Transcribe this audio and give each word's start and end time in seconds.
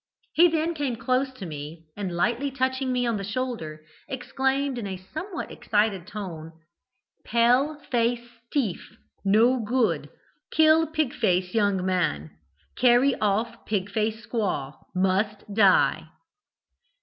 He 0.33 0.47
then 0.47 0.73
came 0.73 0.95
close 0.95 1.31
to 1.33 1.45
me, 1.45 1.85
and, 1.95 2.15
lightly 2.17 2.49
touching 2.49 2.91
me 2.91 3.05
on 3.05 3.17
the 3.17 3.23
shoulder, 3.23 3.83
exclaimed 4.07 4.79
in 4.79 4.87
a 4.87 4.97
somewhat 4.97 5.51
excited 5.51 6.07
tone, 6.07 6.53
'Pale 7.23 7.77
face 7.91 8.27
tief 8.51 8.97
no 9.23 9.59
good 9.59 10.09
kill 10.51 10.87
Pig 10.87 11.13
face 11.13 11.53
young 11.53 11.85
man 11.85 12.31
carry 12.75 13.13
off 13.21 13.63
Pig 13.67 13.91
face 13.91 14.25
squaw 14.25 14.73
must 14.95 15.43
die.' 15.53 16.07